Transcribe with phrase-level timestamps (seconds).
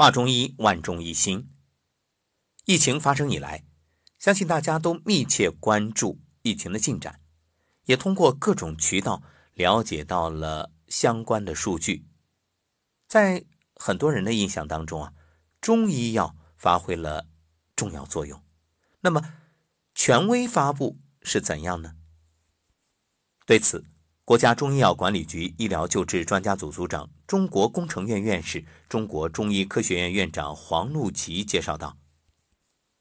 [0.00, 1.52] 华中医万众一心。
[2.64, 3.66] 疫情发生以来，
[4.18, 7.20] 相信大家都密切关注疫情的进展，
[7.84, 12.06] 也通过各种渠道了解到了相关的数据。
[13.08, 13.44] 在
[13.74, 15.12] 很多人的印象当中啊，
[15.60, 17.26] 中医药发挥了
[17.76, 18.42] 重要作用。
[19.00, 19.34] 那么，
[19.94, 21.96] 权威发布是怎样呢？
[23.44, 23.84] 对此，
[24.24, 31.96] 国家中医药管理局医疗救治专家组组长、中国工程院院士、中国中医科学院院长黄璐奇介绍道，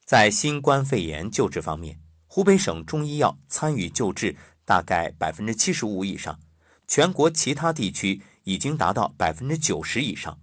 [0.06, 4.36] 在新冠肺炎救治方面，湖北省中医药参与救治
[4.66, 6.40] 大概百分之七十五以上，
[6.88, 10.40] 全国其他地区已经达到百分之九十以上，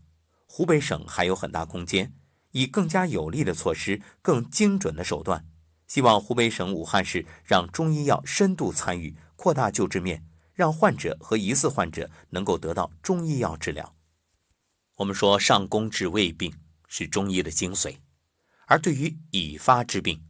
[0.46, 2.12] 湖北省还有很大空间，
[2.52, 5.44] 以更加有力的措施、更精准的手段，
[5.88, 9.16] 希望湖北省武汉市让中医药深度参与。
[9.38, 10.24] 扩大救治面，
[10.56, 13.94] 让患者和疑似患者能够得到中医药治疗。
[14.96, 16.52] 我们说上工治未病
[16.88, 17.98] 是中医的精髓，
[18.66, 20.26] 而对于已发之病，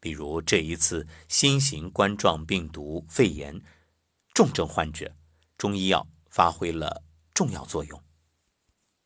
[0.00, 3.62] 比如这一次新型冠状病毒肺炎
[4.32, 5.14] 重症患者，
[5.58, 8.02] 中医药发挥了重要作用。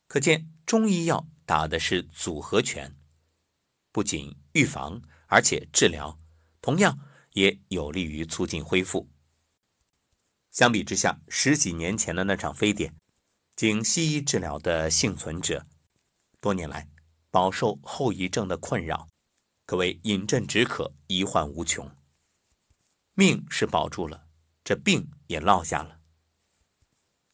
[0.07, 2.95] 可见中医药打的是组合拳，
[3.91, 6.17] 不仅预防，而且治疗，
[6.61, 6.97] 同样
[7.33, 9.09] 也有利于促进恢复。
[10.53, 12.95] 相比之下，十几年前的那场非典，
[13.55, 15.65] 经西医治疗的幸存者，
[16.39, 16.87] 多年来
[17.31, 19.09] 饱受后遗症的困扰，
[19.65, 21.89] 可谓饮鸩止渴，医患无穷。
[23.15, 24.27] 命是保住了，
[24.63, 25.99] 这病也落下了。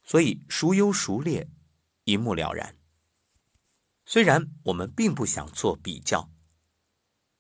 [0.06, 1.50] 所以孰优孰劣，
[2.06, 2.78] 一目了然。
[4.06, 6.32] 虽然我们并不想做比较，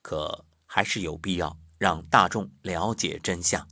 [0.02, 3.66] 可还是有必要让大众了解真相，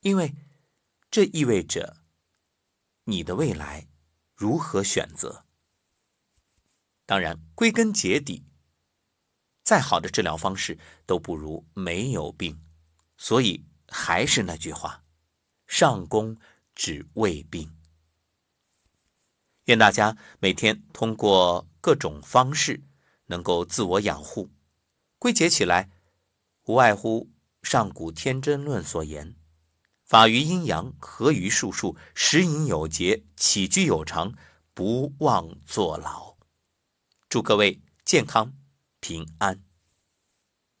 [0.00, 0.34] 因为。
[1.14, 1.98] 这意味着
[3.04, 3.86] 你的未来
[4.34, 5.46] 如何选择？
[7.06, 8.44] 当然，归根结底，
[9.62, 12.60] 再好的治疗方式都不如没有病。
[13.16, 15.04] 所以还是那句话：
[15.68, 16.36] 上工
[16.74, 17.72] 治未病。
[19.66, 22.82] 愿大家每天通过各种方式
[23.26, 24.50] 能够自我养护。
[25.20, 25.92] 归结起来，
[26.64, 27.30] 无外乎
[27.62, 29.36] 上古天真论所言。
[30.04, 34.34] 法于阴阳，合于术数，食饮有节，起居有常，
[34.74, 36.36] 不忘坐牢。
[37.28, 38.52] 祝各位健康
[39.00, 39.73] 平安。